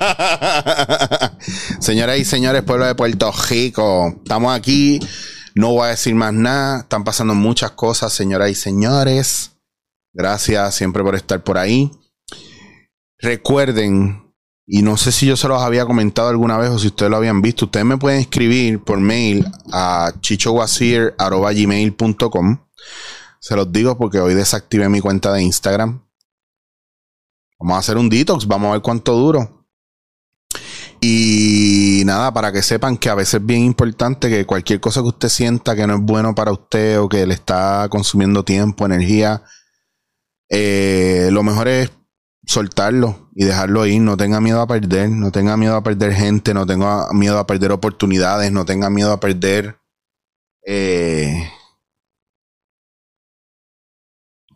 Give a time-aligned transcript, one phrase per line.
[1.80, 5.00] Señoras y señores, pueblo de Puerto Rico, estamos aquí.
[5.54, 6.80] No voy a decir más nada.
[6.80, 9.56] Están pasando muchas cosas, señoras y señores.
[10.12, 11.90] Gracias siempre por estar por ahí.
[13.18, 14.34] Recuerden,
[14.66, 17.18] y no sé si yo se los había comentado alguna vez o si ustedes lo
[17.18, 22.58] habían visto, ustedes me pueden escribir por mail a chichowasir.gmail.com.
[23.38, 26.02] Se los digo porque hoy desactivé mi cuenta de Instagram.
[27.58, 29.59] Vamos a hacer un detox, vamos a ver cuánto duro.
[31.00, 35.08] Y nada, para que sepan que a veces es bien importante que cualquier cosa que
[35.08, 39.42] usted sienta que no es bueno para usted o que le está consumiendo tiempo, energía,
[40.50, 41.90] eh, lo mejor es
[42.44, 44.02] soltarlo y dejarlo ir.
[44.02, 47.46] No tenga miedo a perder, no tenga miedo a perder gente, no tenga miedo a
[47.46, 49.80] perder oportunidades, no tenga miedo a perder
[50.66, 51.50] eh,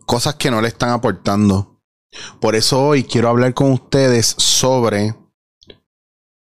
[0.05, 1.81] cosas que no le están aportando.
[2.39, 5.15] Por eso hoy quiero hablar con ustedes sobre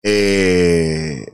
[0.03, 1.27] eh,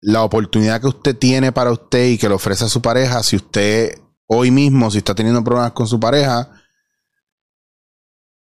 [0.00, 3.36] la oportunidad que usted tiene para usted y que le ofrece a su pareja, si
[3.36, 6.50] usted hoy mismo, si está teniendo problemas con su pareja,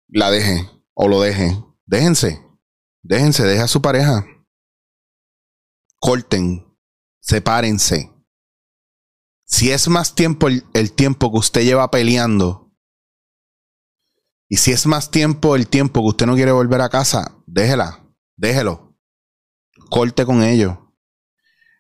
[0.09, 1.63] la deje o lo deje.
[1.85, 2.43] Déjense,
[3.03, 4.25] déjense, deje a su pareja.
[5.99, 6.67] Corten,
[7.21, 8.11] sepárense.
[9.45, 12.73] Si es más tiempo el, el tiempo que usted lleva peleando,
[14.49, 18.07] y si es más tiempo el tiempo que usted no quiere volver a casa, déjela,
[18.37, 18.92] déjelo
[19.93, 20.79] corte con ellos.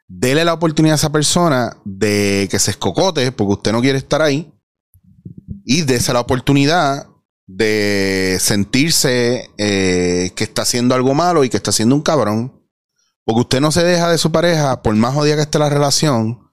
[0.06, 4.20] Dele la oportunidad a esa persona de que se escocote porque usted no quiere estar
[4.20, 4.52] ahí.
[5.64, 7.08] Y dése la oportunidad
[7.46, 12.62] de sentirse eh, que está haciendo algo malo y que está haciendo un cabrón.
[13.24, 16.52] Porque usted no se deja de su pareja, por más jodida que esté la relación,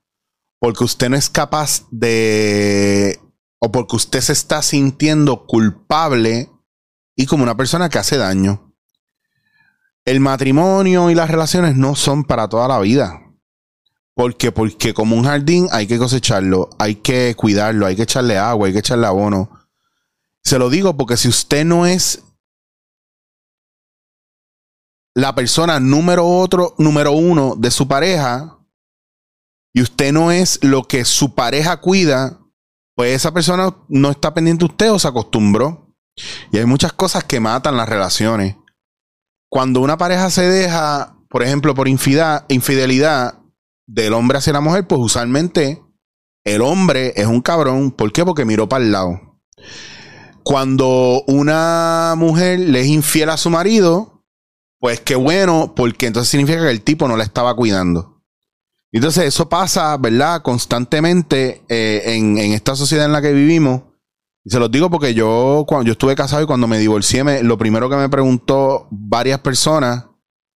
[0.60, 3.20] porque usted no es capaz de.
[3.60, 6.50] o porque usted se está sintiendo culpable
[7.18, 8.69] y como una persona que hace daño
[10.06, 13.22] el matrimonio y las relaciones no son para toda la vida.
[14.16, 14.52] ¿Por qué?
[14.52, 18.74] Porque como un jardín hay que cosecharlo, hay que cuidarlo, hay que echarle agua, hay
[18.74, 19.50] que echarle abono.
[20.44, 22.24] Se lo digo porque si usted no es
[25.16, 28.60] la persona número otro, número uno de su pareja,
[29.74, 32.40] y usted no es lo que su pareja cuida,
[32.96, 35.96] pues esa persona no está pendiente de usted o se acostumbró.
[36.52, 38.58] Y hay muchas cosas que matan las relaciones
[39.50, 43.40] cuando una pareja se deja, por ejemplo, por infidelidad
[43.88, 45.82] del hombre hacia la mujer, pues usualmente
[46.44, 47.92] el hombre es un cabrón.
[47.92, 48.24] ¿Por qué?
[48.24, 49.40] Porque miró para el lado.
[50.44, 54.24] Cuando una mujer le es infiel a su marido,
[54.80, 58.24] pues qué bueno, porque entonces significa que el tipo no la estaba cuidando.
[58.92, 60.42] Entonces eso pasa, ¿verdad?
[60.42, 63.84] Constantemente eh, en, en esta sociedad en la que vivimos
[64.44, 67.58] y se los digo porque yo, cuando yo estuve casado y cuando me divorcié, lo
[67.58, 70.06] primero que me preguntó varias personas,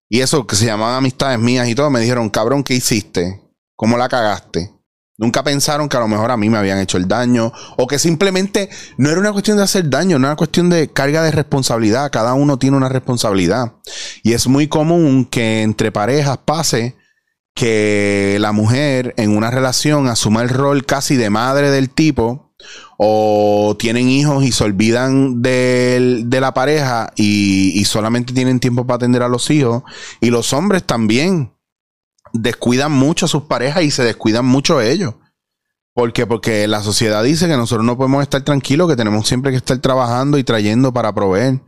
[0.10, 3.42] y eso que se llamaban amistades mías y todo, me dijeron, cabrón, ¿qué hiciste?
[3.76, 4.72] ¿Cómo la cagaste?
[5.18, 8.00] Nunca pensaron que a lo mejor a mí me habían hecho el daño o que
[8.00, 11.32] simplemente no era una cuestión de hacer daño, no era una cuestión de carga de
[11.32, 12.12] responsabilidad.
[12.12, 13.74] Cada uno tiene una responsabilidad.
[14.24, 16.96] Y es muy común que entre parejas pase
[17.56, 22.53] que la mujer en una relación asuma el rol casi de madre del tipo
[22.98, 29.24] o tienen hijos y se olvidan de, la pareja y, solamente tienen tiempo para atender
[29.24, 29.84] a los hijos.
[30.20, 31.54] Y los hombres también
[32.34, 35.16] descuidan mucho a sus parejas y se descuidan mucho ellos.
[35.94, 36.26] ¿Por qué?
[36.26, 39.78] Porque la sociedad dice que nosotros no podemos estar tranquilos, que tenemos siempre que estar
[39.78, 41.62] trabajando y trayendo para proveer.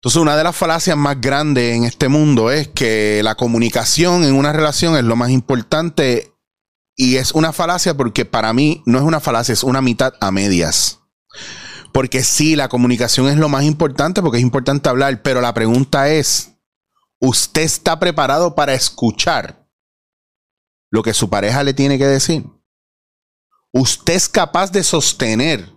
[0.00, 4.34] Entonces, una de las falacias más grandes en este mundo es que la comunicación en
[4.34, 6.32] una relación es lo más importante
[7.02, 10.30] y es una falacia porque para mí no es una falacia, es una mitad a
[10.30, 11.00] medias.
[11.94, 16.10] Porque sí, la comunicación es lo más importante porque es importante hablar, pero la pregunta
[16.10, 16.58] es,
[17.18, 19.66] ¿usted está preparado para escuchar
[20.90, 22.44] lo que su pareja le tiene que decir?
[23.72, 25.72] ¿Usted es capaz de sostener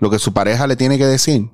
[0.00, 1.50] lo que su pareja le tiene que decir?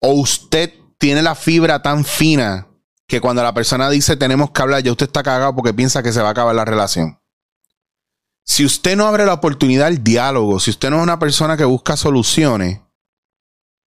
[0.00, 2.68] ¿O usted tiene la fibra tan fina
[3.06, 6.12] que cuando la persona dice tenemos que hablar, ya usted está cagado porque piensa que
[6.12, 7.18] se va a acabar la relación.
[8.44, 11.64] Si usted no abre la oportunidad al diálogo, si usted no es una persona que
[11.64, 12.80] busca soluciones,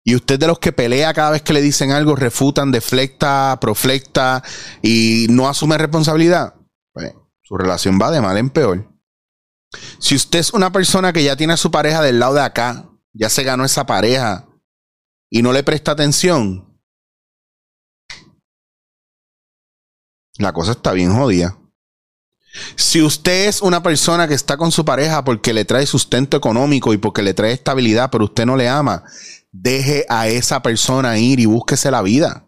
[0.03, 4.43] y usted de los que pelea cada vez que le dicen algo, refutan, deflecta, proflecta
[4.81, 6.55] y no asume responsabilidad,
[6.91, 8.89] pues, su relación va de mal en peor.
[9.99, 12.89] Si usted es una persona que ya tiene a su pareja del lado de acá,
[13.13, 14.47] ya se ganó esa pareja
[15.29, 16.72] y no le presta atención,
[20.37, 21.57] la cosa está bien jodida.
[22.75, 26.93] Si usted es una persona que está con su pareja porque le trae sustento económico
[26.93, 29.03] y porque le trae estabilidad, pero usted no le ama,
[29.51, 32.47] deje a esa persona ir y búsquese la vida.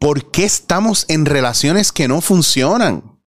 [0.00, 3.20] ¿Por qué estamos en relaciones que no funcionan?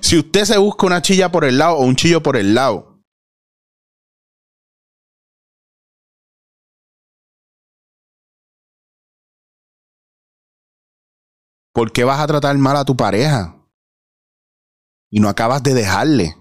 [0.00, 2.95] Si usted se busca una chilla por el lado o un chillo por el lado,
[11.76, 13.54] ¿por qué vas a tratar mal a tu pareja?
[15.10, 16.34] Y no acabas de dejarle.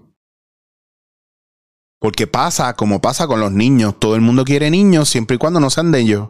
[2.00, 4.00] Porque pasa como pasa con los niños.
[4.00, 6.30] Todo el mundo quiere niños siempre y cuando no sean de ellos.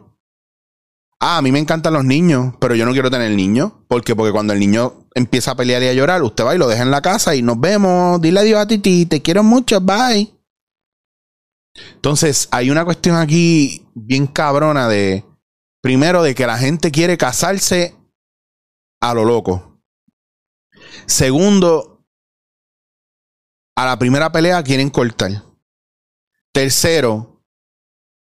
[1.20, 3.72] Ah, a mí me encantan los niños, pero yo no quiero tener niños.
[3.86, 4.16] ¿Por qué?
[4.16, 6.82] Porque cuando el niño empieza a pelear y a llorar, usted va y lo deja
[6.82, 8.20] en la casa y nos vemos.
[8.20, 10.34] Dile adiós a Titi, te quiero mucho, bye.
[11.94, 15.24] Entonces, hay una cuestión aquí bien cabrona de,
[15.80, 17.94] primero, de que la gente quiere casarse
[19.10, 19.80] a lo loco.
[21.06, 22.04] Segundo,
[23.76, 25.42] a la primera pelea quieren cortar.
[26.52, 27.44] Tercero,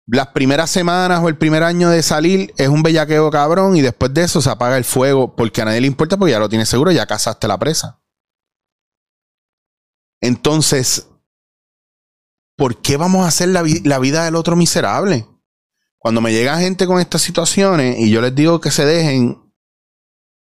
[0.06, 4.12] las primeras semanas o el primer año de salir es un bellaqueo cabrón y después
[4.12, 6.68] de eso se apaga el fuego porque a nadie le importa porque ya lo tienes
[6.68, 8.02] seguro, ya cazaste la presa.
[10.20, 11.08] Entonces,
[12.56, 15.26] ¿por qué vamos a hacer la, la vida del otro miserable?
[15.98, 19.43] Cuando me llega gente con estas situaciones y yo les digo que se dejen,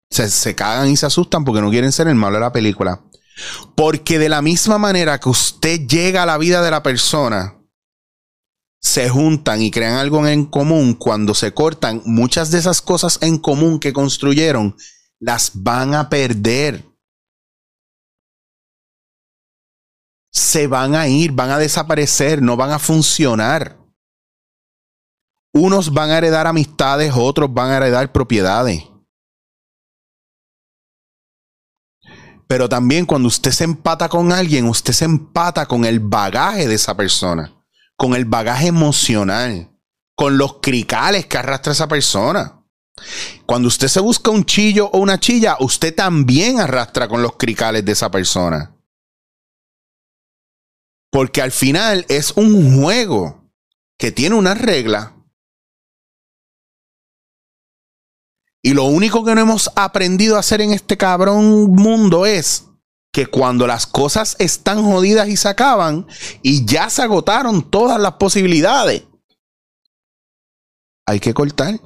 [0.09, 3.01] se, se cagan y se asustan porque no quieren ser el malo de la película.
[3.75, 7.59] Porque de la misma manera que usted llega a la vida de la persona,
[8.81, 13.37] se juntan y crean algo en común, cuando se cortan, muchas de esas cosas en
[13.37, 14.75] común que construyeron
[15.19, 16.85] las van a perder.
[20.31, 23.77] Se van a ir, van a desaparecer, no van a funcionar.
[25.53, 28.83] Unos van a heredar amistades, otros van a heredar propiedades.
[32.49, 36.75] Pero también cuando usted se empata con alguien, usted se empata con el bagaje de
[36.75, 37.55] esa persona
[37.99, 39.69] con el bagaje emocional,
[40.15, 42.63] con los cricales que arrastra esa persona.
[43.45, 47.83] Cuando usted se busca un chillo o una chilla, usted también arrastra con los cricales
[47.83, 48.73] de esa persona.
[51.11, 53.51] Porque al final es un juego
[53.97, 55.18] que tiene una regla.
[58.61, 62.65] Y lo único que no hemos aprendido a hacer en este cabrón mundo es
[63.11, 66.05] que cuando las cosas están jodidas y se acaban
[66.41, 69.03] y ya se agotaron todas las posibilidades,
[71.07, 71.79] hay que cortar.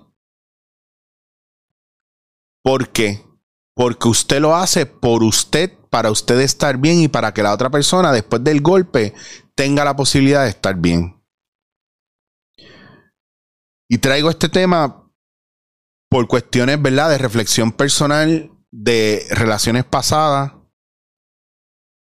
[2.64, 3.24] ¿Por qué?
[3.76, 7.70] Porque usted lo hace por usted, para usted estar bien y para que la otra
[7.70, 9.14] persona después del golpe
[9.56, 11.22] tenga la posibilidad de estar bien.
[13.88, 15.03] Y traigo este tema
[16.14, 20.52] por cuestiones, ¿verdad?, de reflexión personal, de relaciones pasadas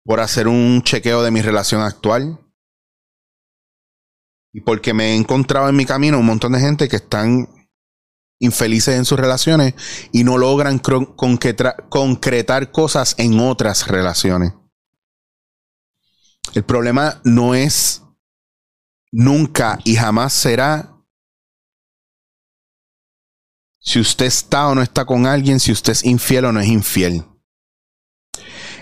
[0.04, 2.38] por hacer un chequeo de mi relación actual.
[4.52, 7.48] Y porque me he encontrado en mi camino un montón de gente que están
[8.40, 9.74] infelices en sus relaciones
[10.12, 14.52] y no logran concretar cosas en otras relaciones.
[16.54, 18.04] El problema no es
[19.14, 20.93] nunca y jamás será
[23.83, 26.68] si usted está o no está con alguien, si usted es infiel o no es
[26.68, 27.25] infiel.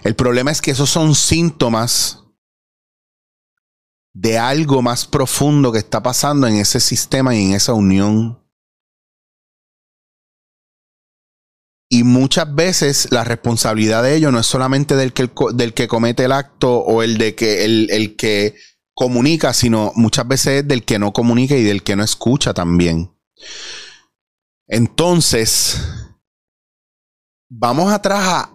[0.04, 2.20] El problema es que esos son síntomas
[4.14, 8.40] de algo más profundo que está pasando en ese sistema y en esa unión.
[11.90, 16.26] Y muchas veces la responsabilidad de ello no es solamente del que, del que comete
[16.26, 18.56] el acto o el de que el, el que
[18.94, 23.12] comunica, sino muchas veces es del que no comunica y del que no escucha también.
[24.74, 25.82] Entonces,
[27.50, 28.50] vamos atrás a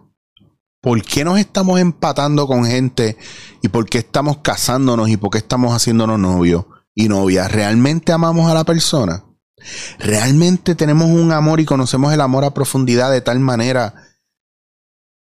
[0.80, 3.18] ¿por qué nos estamos empatando con gente
[3.60, 7.52] y por qué estamos casándonos y por qué estamos haciéndonos novios y novias?
[7.52, 9.26] ¿Realmente amamos a la persona?
[9.98, 13.92] ¿Realmente tenemos un amor y conocemos el amor a profundidad de tal manera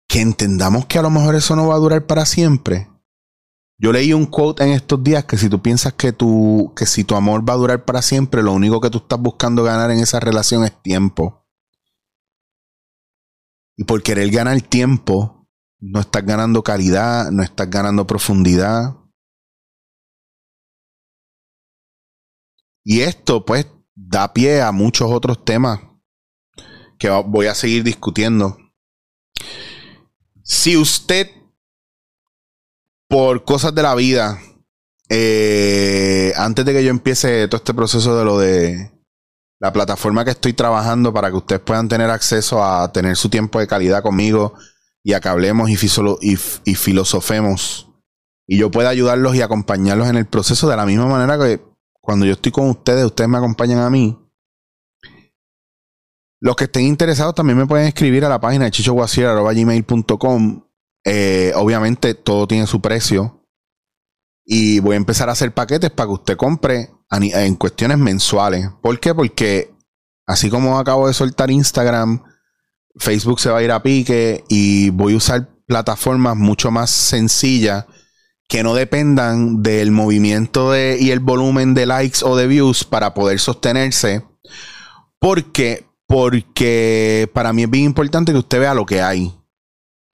[0.09, 2.89] que entendamos que a lo mejor eso no va a durar para siempre?
[3.83, 7.03] Yo leí un quote en estos días que si tú piensas que tu, que si
[7.03, 9.99] tu amor va a durar para siempre, lo único que tú estás buscando ganar en
[9.99, 11.45] esa relación es tiempo.
[13.75, 15.49] Y por querer ganar tiempo,
[15.81, 18.95] no estás ganando calidad, no estás ganando profundidad.
[22.85, 25.81] Y esto pues da pie a muchos otros temas
[26.97, 28.57] que voy a seguir discutiendo.
[30.41, 31.29] Si usted,
[33.13, 34.39] por cosas de la vida,
[35.07, 38.91] eh, antes de que yo empiece todo este proceso de lo de
[39.59, 43.59] la plataforma que estoy trabajando para que ustedes puedan tener acceso a tener su tiempo
[43.59, 44.55] de calidad conmigo,
[45.03, 45.75] y a que hablemos y,
[46.75, 47.87] filosofemos
[48.47, 51.61] y yo pueda ayudarlos y acompañarlos en el proceso de la misma manera que
[52.01, 54.17] cuando yo estoy con ustedes, ustedes me acompañan a mí.
[56.41, 60.63] Los que estén interesados también me pueden escribir a la página de chichoguasier.com.
[61.05, 63.45] Eh, obviamente todo tiene su precio.
[64.45, 68.67] Y voy a empezar a hacer paquetes para que usted compre en cuestiones mensuales.
[68.81, 69.13] ¿Por qué?
[69.15, 69.73] Porque
[70.25, 72.23] así como acabo de soltar Instagram,
[72.97, 77.85] Facebook se va a ir a pique y voy a usar plataformas mucho más sencillas
[78.49, 83.13] que no dependan del movimiento de, y el volumen de likes o de views para
[83.13, 84.25] poder sostenerse.
[85.19, 89.33] Porque porque para mí es bien importante que usted vea lo que hay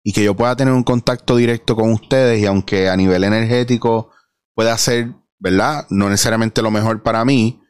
[0.09, 4.09] y que yo pueda tener un contacto directo con ustedes y aunque a nivel energético
[4.55, 5.85] pueda ser, ¿verdad?
[5.91, 7.61] No necesariamente lo mejor para mí,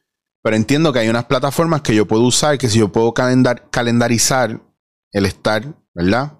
[0.41, 4.61] pero entiendo que hay unas plataformas que yo puedo usar, que si yo puedo calendarizar
[5.11, 6.39] el estar, ¿verdad?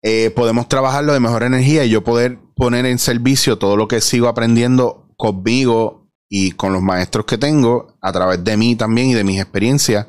[0.00, 4.00] Eh, podemos trabajarlo de mejor energía y yo poder poner en servicio todo lo que
[4.00, 9.14] sigo aprendiendo conmigo y con los maestros que tengo a través de mí también y
[9.14, 10.06] de mis experiencias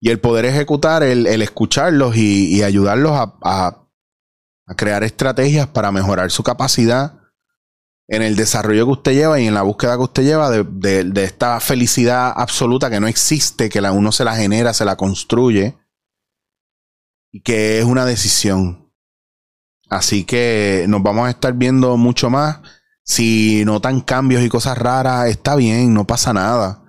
[0.00, 3.84] y el poder ejecutar, el, escucharlos y, ayudarlos a,
[4.76, 7.20] crear estrategias para mejorar su capacidad
[8.06, 11.58] en el desarrollo que usted lleva y en la búsqueda que usted lleva de, esta
[11.60, 15.76] felicidad absoluta que no existe, que la, uno se la genera, se la construye
[17.32, 18.92] y que es una decisión.
[19.88, 22.58] Así que nos vamos a estar viendo mucho más.
[23.04, 26.87] Si notan cambios y cosas raras, está bien, no pasa nada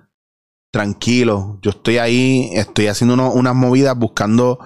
[0.70, 1.58] tranquilo.
[1.62, 4.58] Yo estoy ahí, estoy haciendo unas movidas buscando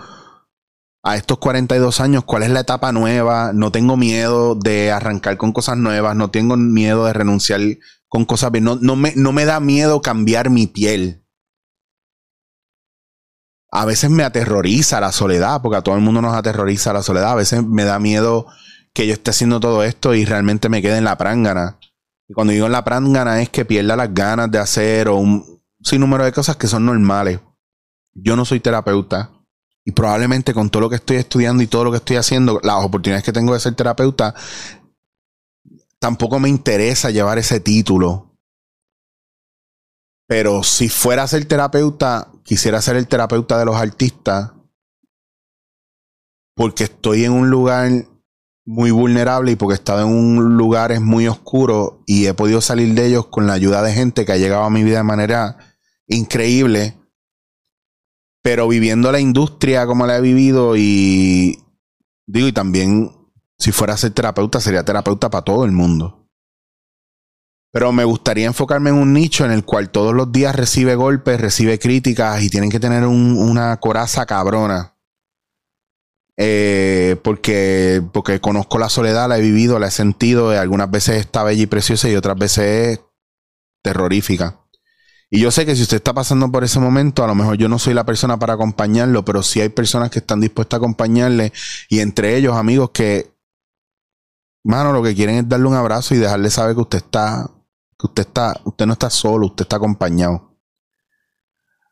[1.02, 3.52] a estos 42 años cuál es la etapa nueva.
[3.52, 7.60] No tengo miedo de arrancar con cosas nuevas, no tengo miedo de renunciar
[8.08, 11.24] con cosas No, no, me, no me da miedo cambiar mi piel.
[13.70, 17.32] A veces me aterroriza la soledad, porque a todo el mundo nos aterroriza la soledad.
[17.32, 18.46] A veces me da miedo
[18.92, 21.80] que yo esté haciendo todo esto y realmente me quede en la prángana.
[22.28, 25.53] Y cuando digo en la prángana es que pierda las ganas de hacer o un,
[25.84, 27.40] sin número de cosas que son normales.
[28.14, 29.30] Yo no soy terapeuta
[29.84, 32.82] y probablemente con todo lo que estoy estudiando y todo lo que estoy haciendo, las
[32.82, 34.34] oportunidades que tengo de ser terapeuta,
[35.98, 38.34] tampoco me interesa llevar ese título.
[40.26, 44.52] Pero si fuera a ser terapeuta, quisiera ser el terapeuta de los artistas
[46.56, 47.90] porque estoy en un lugar
[48.64, 52.94] muy vulnerable y porque he estado en un lugares muy oscuro y he podido salir
[52.94, 55.73] de ellos con la ayuda de gente que ha llegado a mi vida de manera
[56.08, 56.96] increíble,
[58.42, 61.58] pero viviendo la industria como la he vivido y
[62.26, 63.10] digo, y también
[63.58, 66.28] si fuera a ser terapeuta, sería terapeuta para todo el mundo.
[67.72, 71.40] Pero me gustaría enfocarme en un nicho en el cual todos los días recibe golpes,
[71.40, 74.96] recibe críticas y tienen que tener una coraza cabrona.
[76.36, 80.52] Eh, porque, porque conozco la soledad, la he vivido, la he sentido.
[80.52, 83.00] Y algunas veces está bella y preciosa y otras veces
[83.82, 84.63] terrorífica.
[85.34, 87.68] Y yo sé que si usted está pasando por ese momento, a lo mejor yo
[87.68, 91.52] no soy la persona para acompañarlo, pero sí hay personas que están dispuestas a acompañarle
[91.88, 93.34] y entre ellos amigos que,
[94.62, 97.50] mano, lo que quieren es darle un abrazo y dejarle saber que usted está,
[97.98, 100.56] que usted está, usted no está solo, usted está acompañado.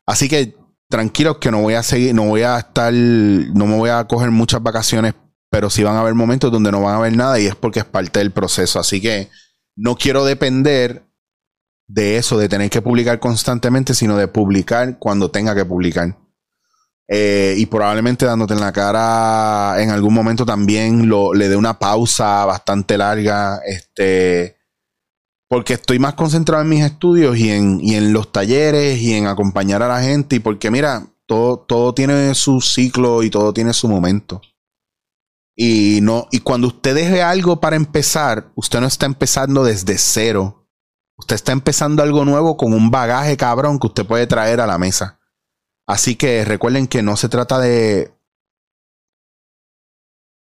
[0.05, 0.55] Así que
[0.87, 4.31] tranquilos que no voy a seguir, no voy a estar, no me voy a coger
[4.31, 5.15] muchas vacaciones,
[5.49, 7.79] pero sí van a haber momentos donde no van a haber nada y es porque
[7.79, 8.79] es parte del proceso.
[8.79, 9.29] Así que
[9.75, 11.03] no quiero depender
[11.87, 16.17] de eso, de tener que publicar constantemente, sino de publicar cuando tenga que publicar.
[17.07, 21.77] Eh, y probablemente dándote en la cara en algún momento también lo, le dé una
[21.77, 23.59] pausa bastante larga.
[23.65, 24.57] Este,
[25.49, 29.27] porque estoy más concentrado en mis estudios y en, y en los talleres y en
[29.27, 30.37] acompañar a la gente.
[30.37, 34.41] Y porque, mira, todo, todo tiene su ciclo y todo tiene su momento.
[35.55, 40.62] Y no, y cuando usted deje algo para empezar, usted no está empezando desde cero
[41.17, 44.77] Usted está empezando algo nuevo con un bagaje cabrón que usted puede traer a la
[44.77, 45.19] mesa.
[45.85, 48.13] Así que recuerden que no se trata de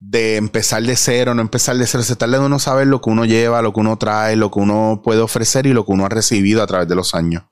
[0.01, 3.11] de empezar de cero, no empezar de cero, se trata de uno saber lo que
[3.11, 6.07] uno lleva, lo que uno trae, lo que uno puede ofrecer y lo que uno
[6.07, 7.43] ha recibido a través de los años.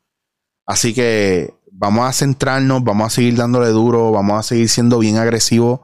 [0.66, 5.18] Así que vamos a centrarnos, vamos a seguir dándole duro, vamos a seguir siendo bien
[5.18, 5.82] agresivos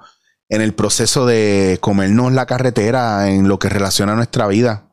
[0.49, 4.84] en el proceso de comernos la carretera en lo que relaciona nuestra vida.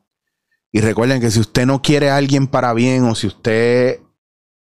[0.75, 4.01] Y recuerden que si usted no quiere a alguien para bien o si usted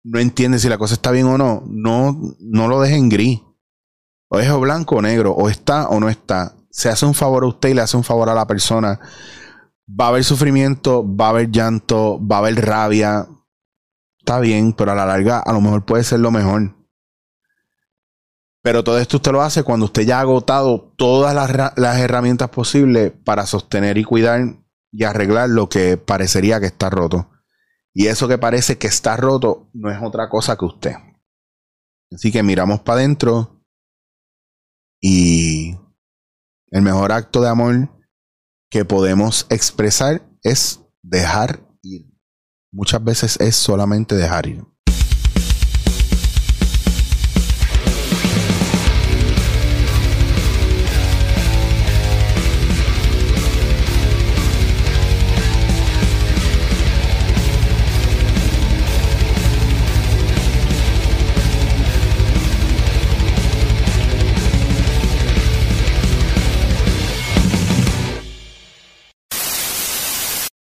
[0.02, 3.42] no entiende si la cosa está bien o no, no, no lo deje en gris.
[4.30, 6.56] O es blanco o negro, o está o no está.
[6.72, 8.98] Se hace un favor a usted y le hace un favor a la persona.
[9.90, 13.28] Va a haber sufrimiento, va a haber llanto, va a haber rabia.
[14.20, 16.78] Está bien, pero a la larga a lo mejor puede ser lo mejor.
[18.62, 22.50] Pero todo esto usted lo hace cuando usted ya ha agotado todas las, las herramientas
[22.50, 24.60] posibles para sostener y cuidar
[24.92, 27.30] y arreglar lo que parecería que está roto.
[27.94, 30.94] Y eso que parece que está roto no es otra cosa que usted.
[32.12, 33.64] Así que miramos para adentro
[35.02, 35.78] y
[36.72, 37.90] el mejor acto de amor
[38.70, 42.08] que podemos expresar es dejar ir.
[42.72, 44.64] Muchas veces es solamente dejar ir.